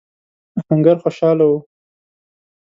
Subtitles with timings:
[0.59, 1.53] آهنګر خوشاله و.